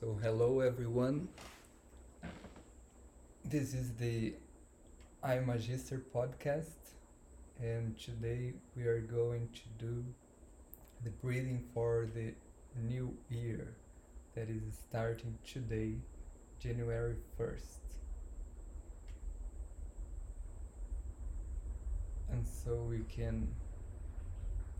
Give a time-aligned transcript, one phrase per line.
[0.00, 1.28] So, hello everyone.
[3.46, 4.34] This is the
[5.22, 6.82] I Magister podcast,
[7.58, 10.04] and today we are going to do
[11.02, 12.34] the breathing for the
[12.78, 13.74] new year
[14.34, 15.92] that is starting today,
[16.60, 17.96] January 1st.
[22.32, 23.48] And so we can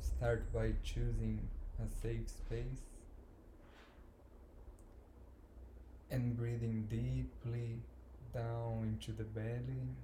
[0.02, 1.40] start by choosing
[1.82, 2.82] a safe space
[6.10, 7.80] and breathing deeply
[8.34, 9.96] down into the belly.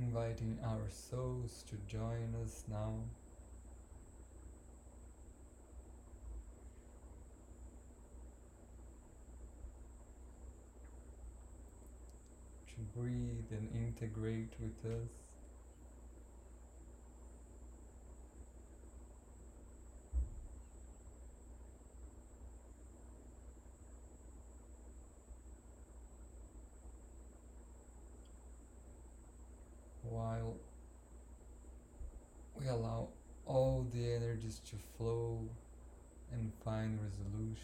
[0.00, 2.94] Inviting our souls to join us now.
[12.68, 13.14] To breathe
[13.50, 15.08] and integrate with us.
[34.48, 35.40] messages to flow
[36.32, 37.58] and find resolution.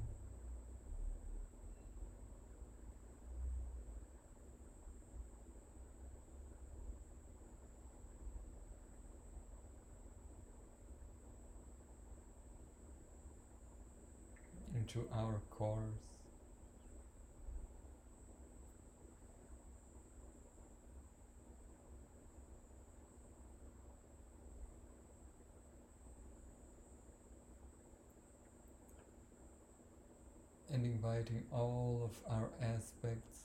[14.75, 15.83] into our cores.
[31.17, 33.43] highlighting all of our aspects.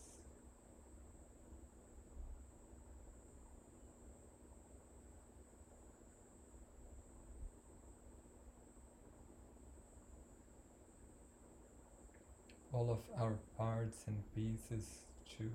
[12.74, 15.50] all of our parts and pieces to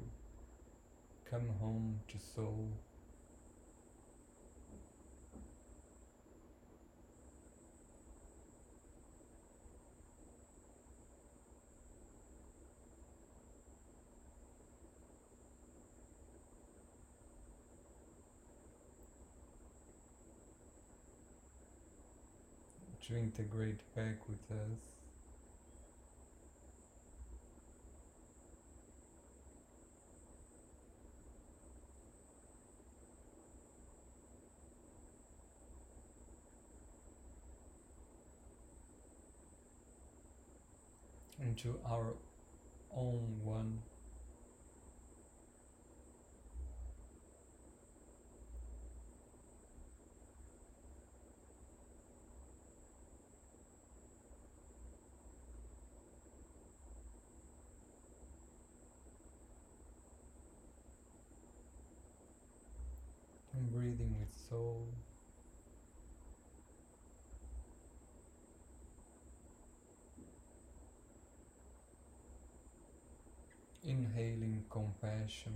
[1.28, 2.70] come home to soul.
[23.08, 24.84] to integrate back with us.
[41.40, 42.14] into our
[42.96, 43.80] own one.
[63.98, 64.88] breathing with soul.
[73.84, 75.54] Inhaling compassion.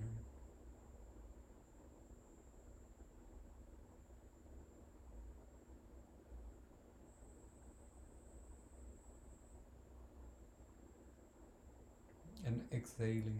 [12.46, 13.40] And exhaling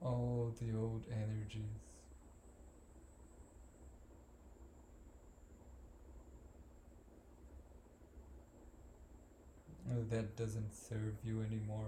[0.00, 1.89] all the old energies.
[10.10, 11.86] that doesn't serve you anymore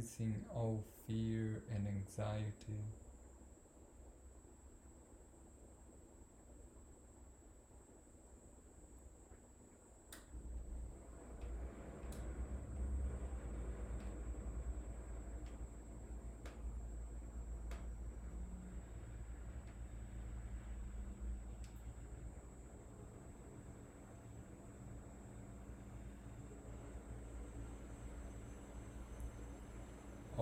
[0.00, 2.84] releasing all fear and anxiety.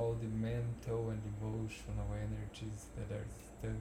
[0.09, 3.25] all the mental and emotional energies that are
[3.61, 3.73] stuck.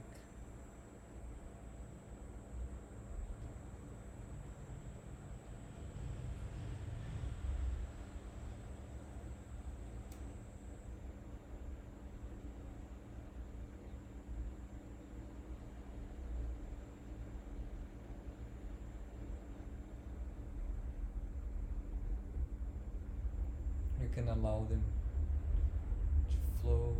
[24.02, 24.82] You can allow them
[26.62, 26.96] flow.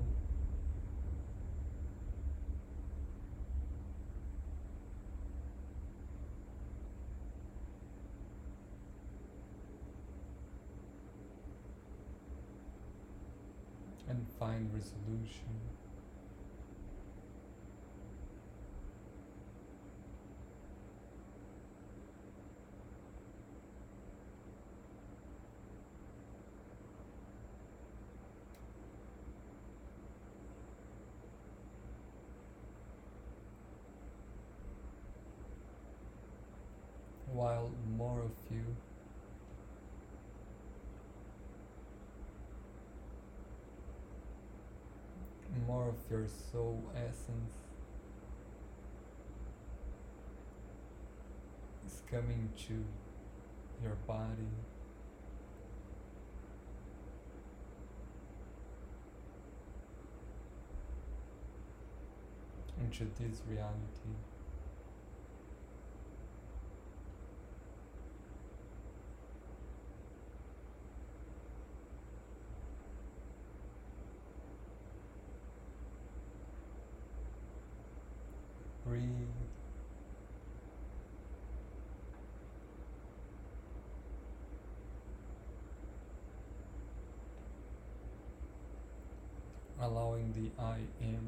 [14.08, 15.52] and find resolution.
[45.88, 47.54] of your soul essence
[51.86, 52.84] is coming to
[53.82, 54.48] your body.
[62.80, 64.14] into this reality.
[90.00, 91.26] allowing the I am.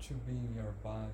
[0.00, 1.08] to be in your body.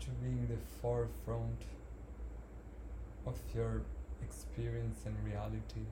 [0.00, 1.60] To be in the forefront
[3.24, 3.82] of your
[4.22, 5.84] experience and reality.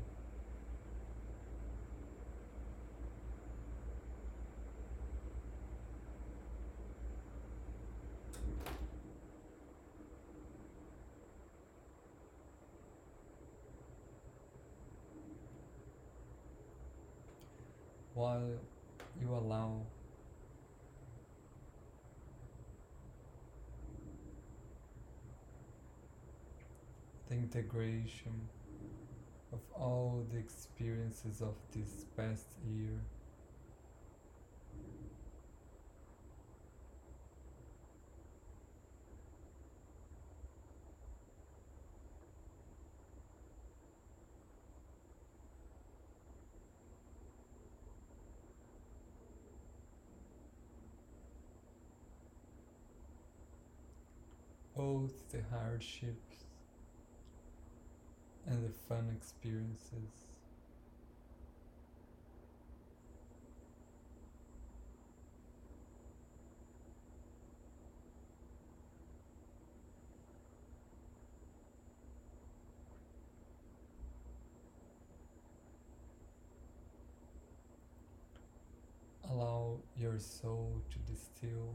[27.38, 28.34] integration
[29.52, 32.92] of all the experiences of this past year.
[54.76, 56.44] both the hardships
[58.68, 59.92] really fun experiences.
[79.30, 81.74] Allow your soul to distill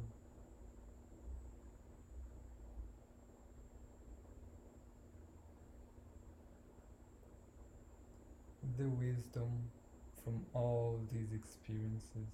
[8.84, 9.50] the wisdom
[10.22, 12.28] from all these experiences.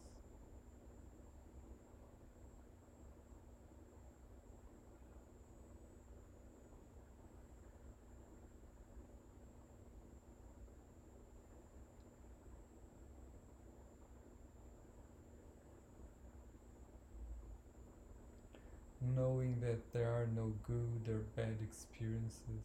[19.16, 22.64] Knowing that there are no good or bad experiences.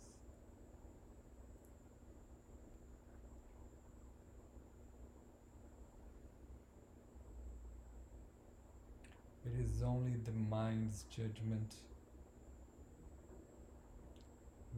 [9.71, 11.77] is only the mind's judgment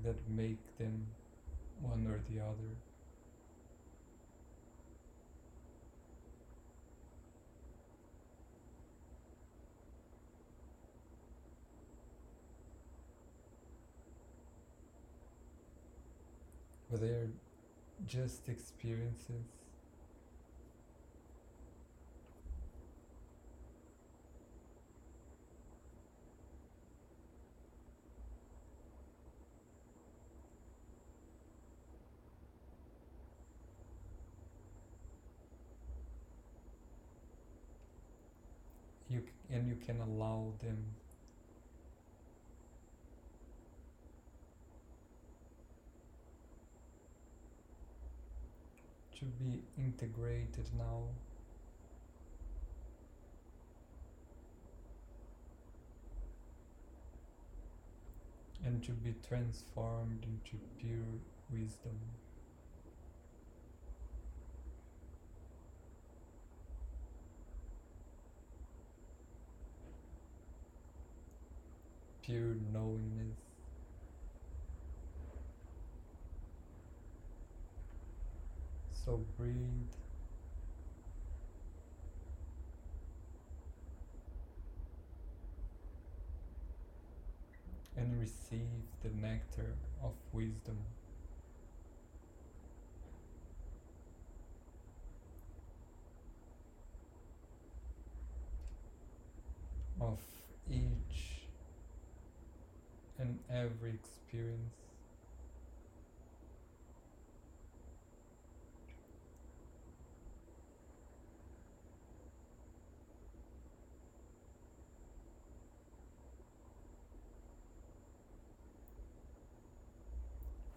[0.04, 1.06] that make them
[1.80, 2.54] one or the other.
[16.90, 17.28] But they are
[18.06, 19.50] just experiences
[39.86, 40.78] can allow them
[49.16, 51.04] to be integrated now.
[58.64, 60.98] And to be transformed into pure
[61.52, 61.94] wisdom.
[72.26, 73.38] pure knowingness.
[79.04, 79.54] So breathe.
[87.98, 88.60] and receive
[89.02, 89.72] the nectar
[90.04, 90.76] of wisdom.
[103.18, 104.72] and every experience.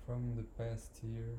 [0.05, 1.35] From the past year.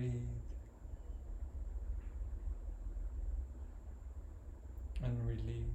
[0.00, 0.22] breathe
[5.04, 5.66] and release.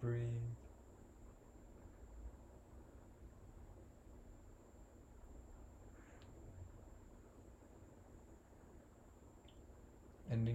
[0.00, 0.30] Breathe.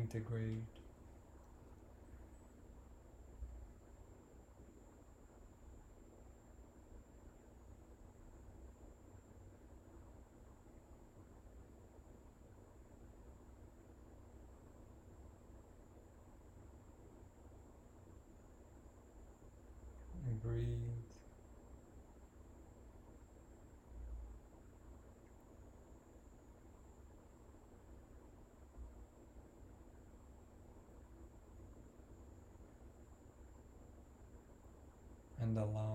[0.06, 0.62] integrate
[20.44, 20.68] breathe
[35.56, 35.95] the loan.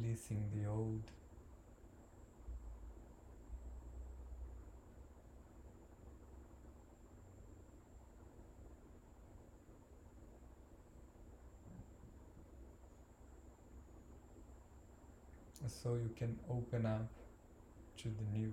[0.00, 1.02] releasing the old.
[15.82, 17.08] So you can open up
[17.98, 18.52] to the new.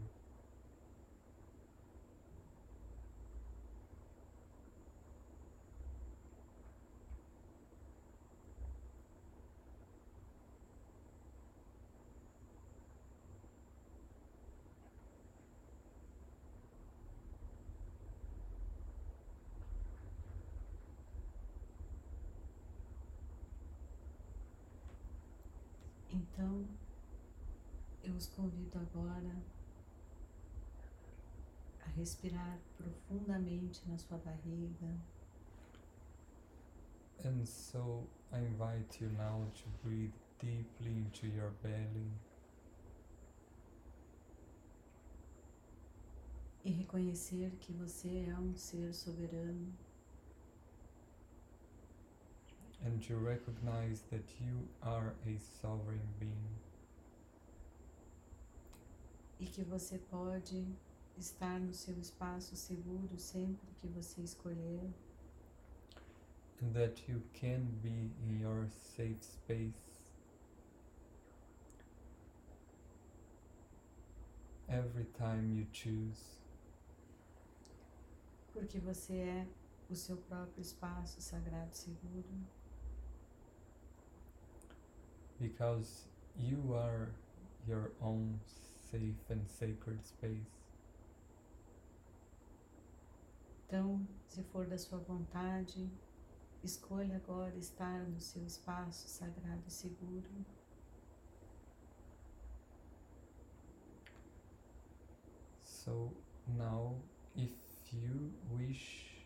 [26.18, 26.66] Então,
[28.04, 29.36] eu os convido agora
[31.86, 34.90] a respirar profundamente na sua barriga.
[37.24, 42.12] And so I invite you now to breathe deeply into your belly.
[46.66, 49.72] E reconhecer que você é um ser soberano
[52.86, 56.56] and to recognize that you are a sovereign being.
[59.40, 60.66] E que você pode
[61.18, 64.90] estar no seu espaço seguro sempre que você escolher.
[66.60, 70.10] And that you can be in your safe space
[74.68, 76.38] every time you choose.
[78.54, 79.48] Porque você é
[79.88, 82.28] o seu próprio espaço sagrado seguro.
[85.42, 86.06] because
[86.40, 87.10] you are
[87.68, 88.40] your own
[88.92, 90.66] safe and sacred space.
[93.66, 95.90] Então, se for da sua vontade,
[96.64, 100.30] escolha agora estar no seu espaço sagrado e seguro.
[105.64, 106.14] So
[106.58, 106.96] now,
[107.36, 107.52] if
[107.92, 109.26] you wish,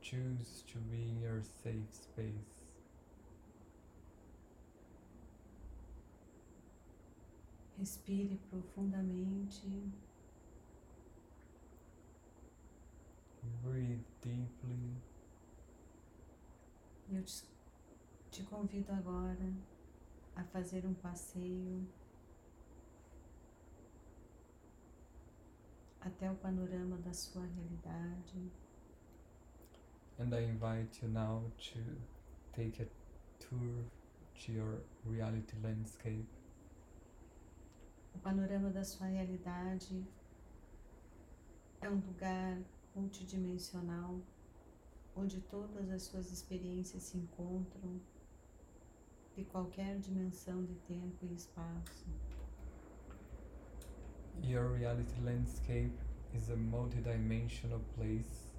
[0.00, 2.57] choose to be in your safe space.
[7.78, 9.68] Respire profundamente.
[13.62, 15.00] Breathe deeply.
[17.08, 17.44] Eu te,
[18.32, 19.52] te convido agora
[20.34, 21.86] a fazer um passeio
[26.00, 28.50] até o panorama da sua realidade.
[30.18, 31.78] And I invite you now to
[32.52, 32.86] take a
[33.38, 33.84] tour
[34.44, 36.26] to your reality landscape
[38.28, 40.04] panorama da sua realidade
[41.80, 42.58] é um lugar
[42.94, 44.16] multidimensional
[45.16, 47.98] onde todas as suas experiências se encontram
[49.34, 52.06] de qualquer dimensão de tempo e espaço.
[54.44, 55.92] Your reality landscape
[56.34, 58.52] is a multidimensional place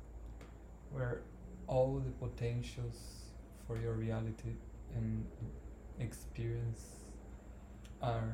[0.91, 1.21] where
[1.67, 3.31] all the potentials
[3.67, 4.55] for your reality
[4.95, 5.23] and
[5.99, 7.05] experience
[8.01, 8.33] are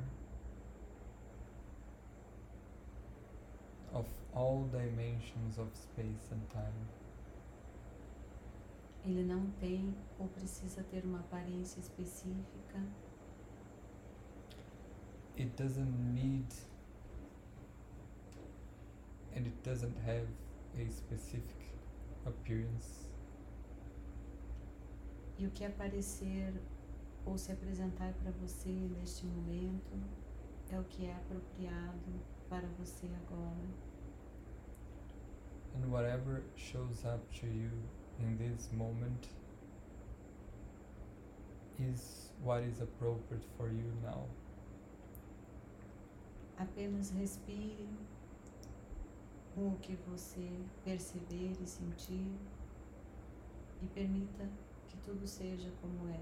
[4.35, 6.87] all dimensions of space and time.
[9.05, 12.83] Ele não tem ou precisa ter uma aparência específica.
[15.37, 16.47] It doesn't need
[19.35, 20.27] and it doesn't have
[20.77, 21.53] a specific
[22.25, 23.09] appearance.
[25.37, 26.53] E o que aparecer
[27.25, 29.97] ou se apresentar para você neste momento
[30.71, 33.84] é o que é apropriado para você agora.
[35.81, 37.71] and whatever shows up to you
[38.19, 39.27] in this moment
[41.89, 44.23] is what is appropriate for you now.
[46.61, 47.87] Apenas respire
[49.53, 50.49] com o que você
[50.85, 52.33] perceber e sentir
[53.81, 54.49] e permita
[54.87, 56.19] que tudo seja como é.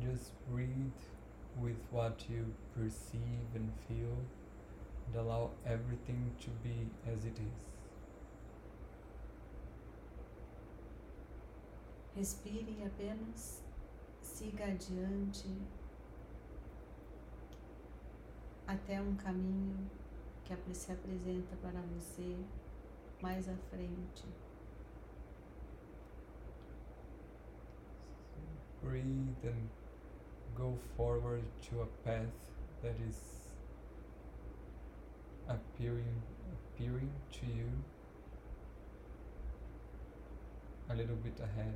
[0.00, 0.92] Just breathe
[1.60, 4.16] with what you perceive and feel.
[5.12, 6.74] and allow everything to be
[7.10, 7.64] as it is.
[12.16, 13.60] Respire apenas
[14.22, 15.48] siga adiante
[18.66, 19.78] até um caminho
[20.44, 22.36] que se apresenta para você
[23.22, 24.24] mais à frente.
[28.82, 29.68] Breathe and
[30.56, 32.48] go forward to a path
[32.82, 33.37] that is
[35.48, 36.20] appearing
[36.70, 37.70] appearing to you
[40.90, 41.74] a little bit ahead.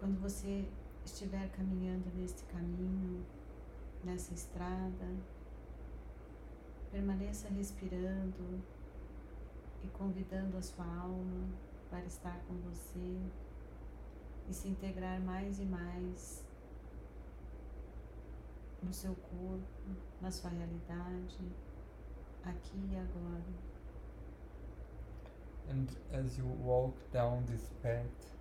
[0.00, 0.64] Quando você
[1.04, 3.24] estiver caminhando neste caminho,
[4.04, 5.08] nessa estrada,
[6.92, 8.60] permaneça respirando
[9.84, 11.48] e convidando a sua alma
[11.90, 13.16] para estar com você
[14.48, 16.44] e se integrar mais e mais
[18.82, 21.38] no seu corpo, na sua realidade,
[22.44, 23.42] aqui e agora.
[25.70, 28.36] And as you walk down this path,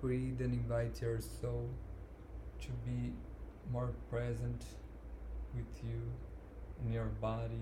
[0.00, 1.68] breathe and invite your soul
[2.60, 3.12] to be
[3.70, 4.62] more present
[5.54, 6.00] with you
[6.84, 7.60] in your body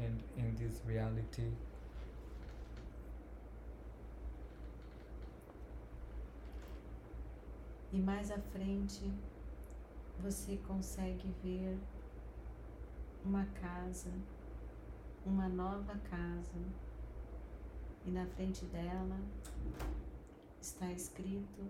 [0.00, 1.52] and in this reality.
[7.90, 9.10] E mais à frente,
[10.22, 11.78] você consegue ver
[13.24, 14.10] uma casa,
[15.24, 16.58] uma nova casa,
[18.04, 19.18] e na frente dela
[20.60, 21.60] está escrito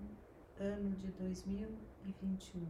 [0.58, 2.66] ano de 2021.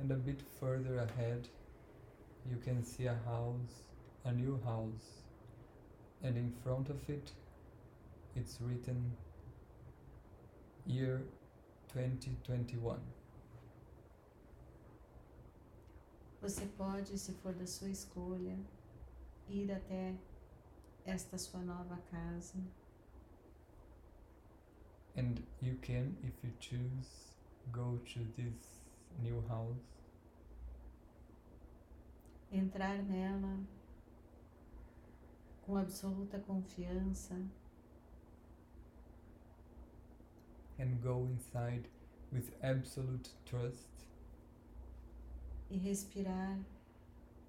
[0.00, 1.48] And a bit further ahead,
[2.48, 3.82] you can see a house,
[4.24, 5.24] a new house,
[6.22, 7.32] and in front of it,
[8.36, 9.12] it's written
[10.86, 11.22] year
[11.88, 13.00] 2021.
[16.40, 18.56] Você pode, se for da sua escolha,
[19.48, 20.14] ir até
[21.04, 22.54] esta sua nova casa.
[25.16, 27.34] And you can, if you choose,
[27.72, 28.80] go to this
[29.20, 29.80] new house.
[32.52, 33.58] Entrar nela
[35.62, 37.34] com absoluta confiança
[40.78, 41.88] and go inside
[42.32, 43.88] with absolute trust.
[45.70, 46.56] E respirar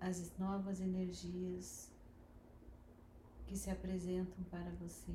[0.01, 1.89] as novas energias
[3.47, 5.13] que se apresentam para você.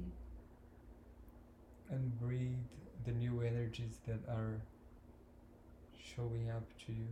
[1.90, 2.56] And breathe
[3.04, 4.60] the new energies that are
[5.98, 7.08] showing up to you.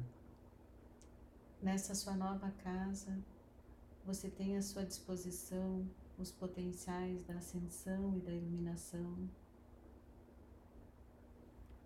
[1.62, 3.16] Nessa sua nova casa,
[4.04, 5.86] você tem à sua disposição
[6.18, 9.16] os potenciais da ascensão e da iluminação.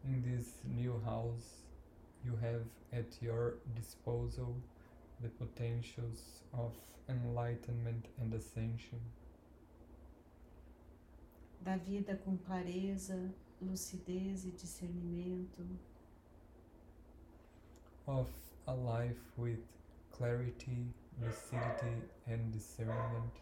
[0.08, 1.62] in this new house,
[2.24, 4.56] you have at your disposal
[5.22, 6.72] the potentials of
[7.08, 9.00] enlightenment and ascension.
[11.64, 13.30] Da vida com clareza,
[13.64, 15.64] lucidez e discernimento.
[18.06, 18.28] Of
[18.68, 19.58] a life with
[20.12, 20.78] clarity,
[21.20, 21.96] lucidity
[22.28, 23.32] and discernment.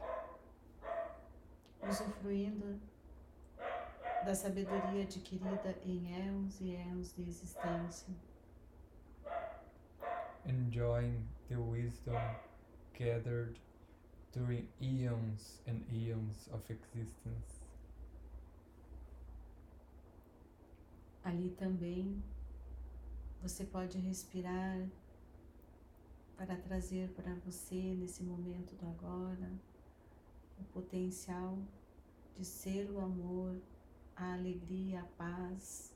[1.87, 2.79] Usufruindo
[4.25, 8.15] da sabedoria adquirida em éons e éons de existência.
[10.47, 12.21] Enjoying the wisdom
[12.95, 13.59] gathered
[14.33, 17.67] during eons and eons of existence.
[21.25, 22.23] Ali também
[23.43, 24.87] você pode respirar
[26.37, 29.51] para trazer para você nesse momento do agora
[30.59, 31.59] o potencial
[32.37, 33.57] de ser o amor
[34.19, 35.93] a alegria, a paz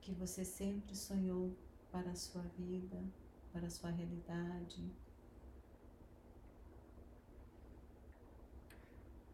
[0.00, 1.56] que você sempre sonhou
[1.90, 3.02] para a sua vida,
[3.52, 4.84] para a sua realidade.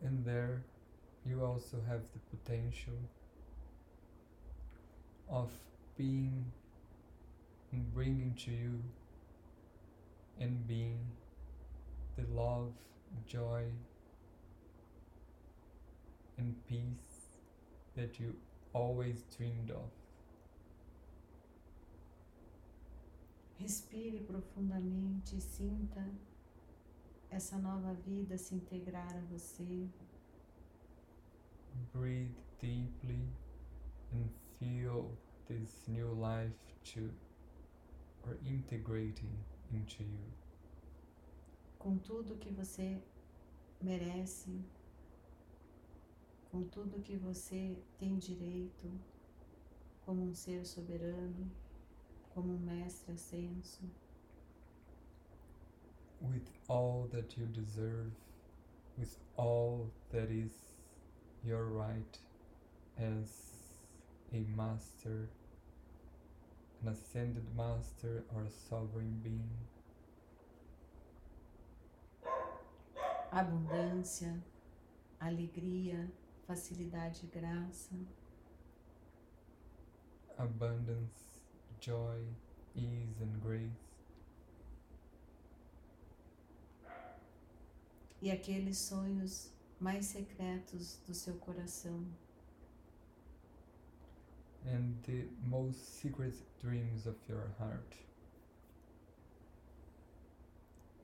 [0.03, 0.63] And there
[1.27, 2.97] you also have the potential
[5.29, 5.51] of
[5.97, 6.45] being
[7.73, 8.81] and bringing to you
[10.41, 10.99] and being
[12.17, 12.73] the love,
[13.27, 13.65] joy,
[16.39, 17.10] and peace
[18.01, 18.35] that you
[18.73, 19.89] always dreamed of.
[23.61, 26.03] Respire profundamente e sinta
[27.29, 29.87] essa nova vida se integrar a você.
[31.93, 33.21] Breathe deeply
[34.15, 35.13] and feel
[35.47, 37.11] this new life to
[38.27, 39.37] or integrating
[39.75, 40.33] into you.
[41.79, 42.99] Com tudo que você
[43.83, 44.65] merece,
[46.51, 48.91] com tudo que você tem direito,
[50.05, 51.49] como um ser soberano,
[52.35, 53.83] como um mestre ascenso.
[56.21, 58.11] With all that you deserve,
[58.99, 60.53] with all that is
[61.45, 62.19] your right
[62.99, 63.79] as
[64.35, 65.31] a master,
[66.83, 69.49] an ascended master or a sovereign being.
[73.33, 74.43] Abundância,
[75.21, 76.11] alegria,
[76.51, 77.95] facilidade e graça,
[80.37, 81.41] abundance,
[81.81, 82.25] joy,
[82.75, 83.71] ease and grace.
[88.21, 92.05] E aqueles sonhos mais secretos do seu coração.
[94.67, 97.95] And the most secret dreams of your heart.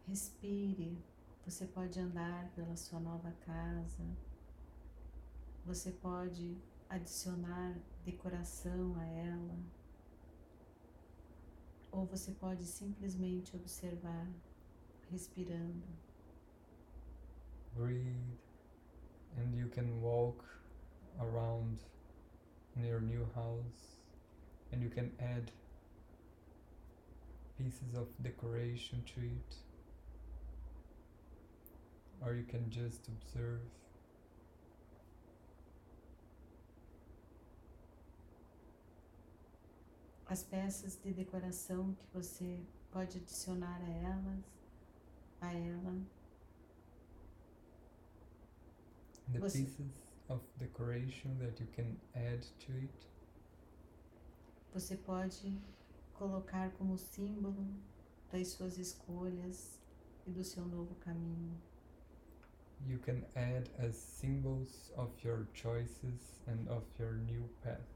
[0.09, 0.99] Respire.
[1.47, 4.03] Você pode andar pela sua nova casa.
[5.66, 6.57] Você pode
[6.88, 9.59] adicionar decoração a ela,
[11.90, 14.31] ou você pode simplesmente observar
[15.11, 15.85] respirando.
[17.74, 18.38] Breathe,
[19.38, 20.44] and you can walk
[21.18, 21.81] around
[22.76, 23.98] in your new house,
[24.72, 25.50] and you can add
[27.59, 29.57] pieces of decoration to it,
[32.24, 33.62] or you can just observe.
[40.29, 42.61] as peças de decoração que você
[42.91, 44.45] pode adicionar a elas,
[45.41, 45.95] a ela.
[49.33, 49.59] The você...
[49.62, 49.87] pieces
[50.29, 53.07] of decoration that you can add to it.
[54.75, 55.59] Você pode
[56.15, 57.65] colocar como símbolo
[58.33, 59.81] das suas escolhas
[60.27, 61.57] e do seu novo caminho.
[62.87, 67.96] You can add as symbols of your choices and of your new path.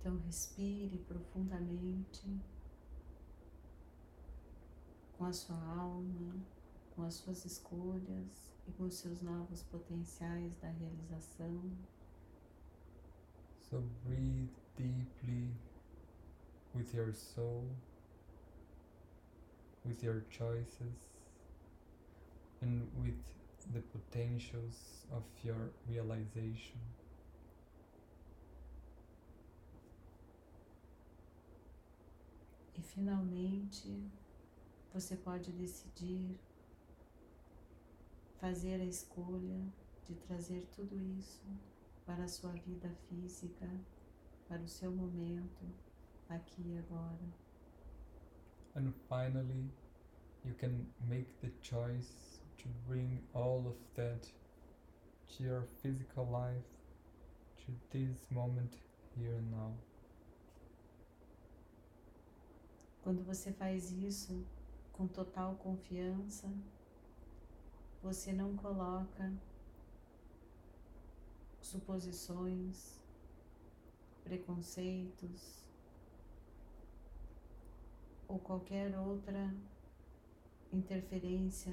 [0.00, 2.22] Então respire profundamente
[5.16, 6.36] com a sua alma,
[6.94, 11.62] com as suas escolhas e com os seus novos potenciais da realização.
[13.68, 15.50] So breathe deeply
[16.74, 17.66] with your soul,
[19.84, 21.12] with your choices,
[22.62, 23.18] and with
[23.72, 26.78] the potentials of your realization.
[32.78, 34.08] E finalmente
[34.94, 36.38] você pode decidir
[38.40, 39.60] fazer a escolha
[40.06, 41.42] de trazer tudo isso
[42.06, 43.68] para a sua vida física,
[44.46, 45.66] para o seu momento,
[46.28, 47.18] aqui e agora.
[48.76, 49.68] And finally,
[50.44, 54.32] you can make the choice to bring all of that
[55.36, 56.68] to your physical life,
[57.66, 58.72] to this moment
[59.16, 59.74] here and now.
[63.08, 64.44] Quando você faz isso
[64.92, 66.46] com total confiança,
[68.02, 69.32] você não coloca
[71.58, 73.00] suposições,
[74.22, 75.64] preconceitos
[78.28, 79.54] ou qualquer outra
[80.70, 81.72] interferência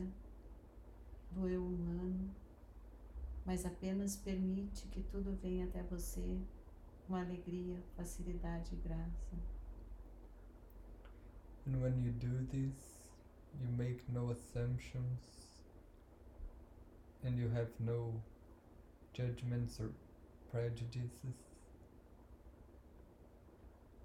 [1.31, 2.33] do eu humano,
[3.45, 6.39] mas apenas permite que tudo venha até você
[7.05, 9.35] com alegria, facilidade e graça.
[11.65, 12.77] And when you do this,
[13.59, 15.47] you make no assumptions
[17.23, 18.13] and you have no
[19.13, 19.89] judgments or
[20.51, 21.41] prejudices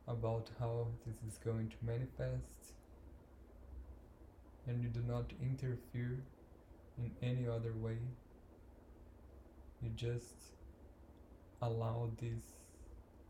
[0.09, 2.73] about how this is going to manifest,
[4.67, 6.19] and you do not interfere
[6.99, 7.99] in any other way.
[9.83, 10.55] You just
[11.63, 12.43] allow this,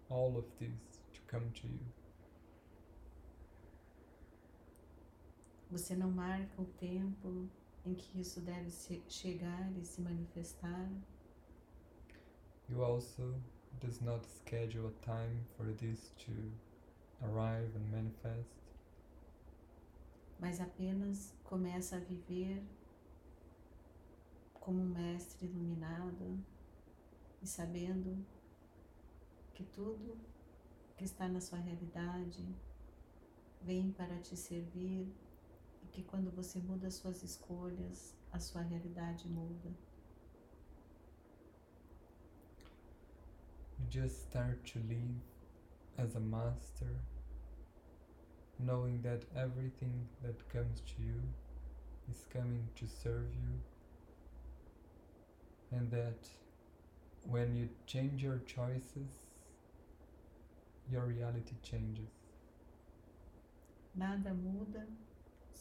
[0.09, 1.85] all of this, to come to you.
[5.71, 7.49] Você não marca o tempo
[7.87, 8.69] em que isso deve
[9.09, 10.91] chegar e se manifestar.
[12.69, 13.41] You also
[13.81, 16.33] does not schedule a time for this to
[17.23, 18.51] arrive and manifest.
[20.41, 22.65] Mas apenas começa a viver
[24.55, 26.37] como um mestre iluminado
[27.41, 28.27] e sabendo
[29.55, 30.19] que tudo
[30.97, 32.45] que está na sua realidade
[33.63, 35.07] vem para te servir
[35.91, 39.69] porque quando você muda as suas escolhas, a sua realidade muda.
[43.81, 45.21] You just start to live
[45.99, 46.95] as a master,
[48.61, 51.21] knowing that everything that comes to you
[52.09, 53.61] is coming to serve you,
[55.77, 56.31] and that
[57.27, 59.27] when you change your choices,
[60.89, 62.15] your reality changes.
[63.97, 64.87] Nada muda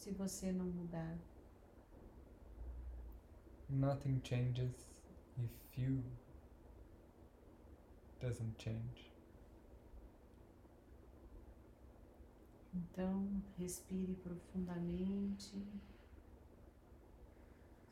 [0.00, 1.14] se você não mudar.
[3.68, 4.72] Nothing changes
[5.36, 6.02] if you
[8.18, 9.12] doesn't change.
[12.74, 15.62] Então, respire profundamente.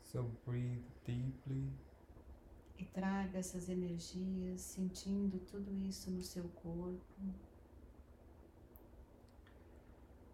[0.03, 1.71] So breathe deeply.
[2.79, 7.23] E traga essas energias, sentindo tudo isso no seu corpo.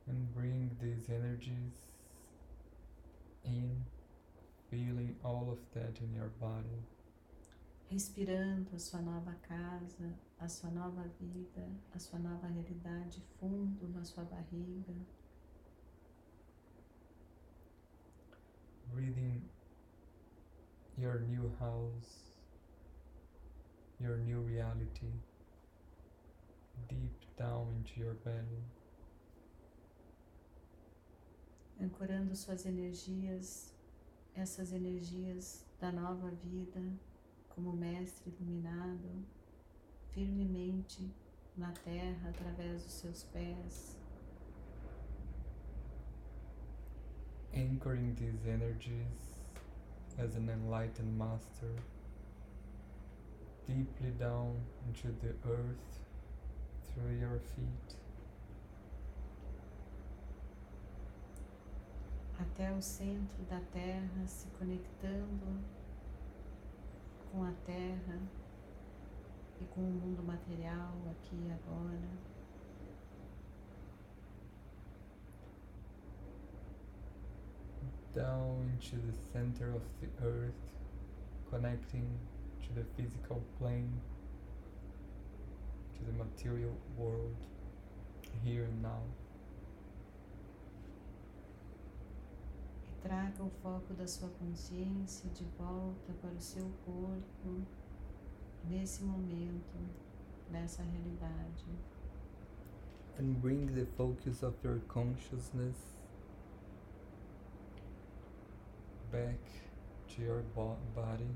[0.08, 1.74] and bring these energies
[3.44, 3.72] in,
[4.70, 6.82] feeling all of that in your body.
[7.92, 10.10] Respirando a sua nova casa,
[10.42, 11.66] a sua nova vida,
[11.96, 14.94] a sua nova realidade fundo na sua barriga.
[18.94, 19.42] Breathing
[20.98, 22.32] your new house,
[24.00, 25.12] your new reality
[26.90, 28.64] deep down into your belly.
[31.86, 33.72] ancorando suas energias,
[34.36, 36.82] essas energias da nova vida,
[37.50, 39.12] como mestre iluminado,
[40.12, 41.08] firmemente
[41.56, 43.96] na terra através dos seus pés.
[47.54, 49.22] Anchoring these energies
[50.18, 51.72] as an enlightened master
[53.68, 54.56] deeply down
[54.88, 56.00] into the earth
[56.92, 57.96] through your feet.
[62.40, 65.60] até o centro da Terra, se conectando
[67.32, 68.18] com a Terra
[69.62, 72.36] e com o mundo material aqui e agora.
[78.14, 80.56] Down into the center of the earth,
[81.50, 82.06] connecting
[82.62, 83.92] to the physical plane,
[85.98, 87.36] to the material world,
[88.44, 89.02] here and now.
[93.06, 97.62] Traga o foco da sua consciência de volta para o seu corpo,
[98.68, 99.78] nesse momento,
[100.50, 101.66] nessa realidade.
[103.20, 105.76] And bring the focus of your consciousness
[109.12, 109.38] back
[110.16, 110.42] to your
[110.96, 111.30] body,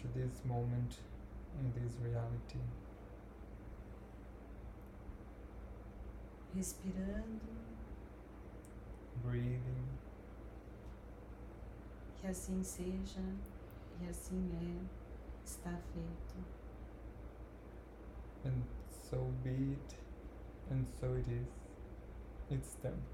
[0.00, 1.00] to this moment,
[1.60, 2.58] in this reality.
[6.54, 7.63] Respirando
[9.22, 9.88] breathing.
[12.20, 13.20] Que assim seja
[14.00, 16.54] e assim é, está feito.
[18.46, 18.62] And
[19.08, 19.96] so be it,
[20.70, 21.46] and so it is.
[22.50, 23.13] It's done.